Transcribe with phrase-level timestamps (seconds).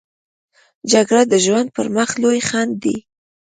[0.91, 2.95] جګړه د ژوند پر مخ لوی خنډ دی